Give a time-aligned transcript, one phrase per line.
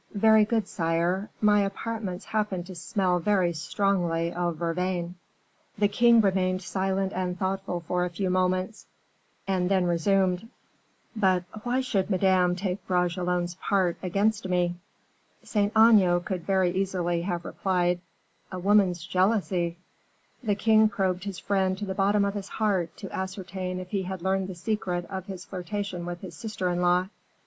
[0.15, 1.29] "Very good, sire!
[1.41, 5.13] my apartments happen to smell very strongly of vervain."
[5.77, 8.87] The king remained silent and thoughtful for a few moments,
[9.47, 10.49] and then resumed:
[11.15, 14.73] "But why should Madame take Bragelonne's part against me?"
[15.43, 17.99] Saint Aignan could very easily have replied:
[18.51, 19.77] "A woman's jealousy!"
[20.41, 24.01] The king probed his friend to the bottom of his heart to ascertain if he
[24.01, 27.09] had learned the secret of his flirtation with his sister in law.